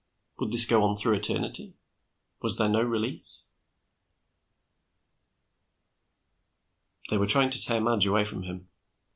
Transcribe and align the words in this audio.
Would 0.39 0.51
this 0.51 0.65
go 0.65 0.83
on 0.83 0.95
through 0.95 1.13
eternity? 1.13 1.75
Was 2.41 2.57
there 2.57 2.67
no 2.67 2.81
release? 2.81 3.51
They 7.11 7.19
were 7.19 7.27
trying 7.27 7.51
to 7.51 7.61
tear 7.63 7.79
Madge 7.81 8.07
away 8.07 8.25
from 8.25 8.41
him. 8.41 8.67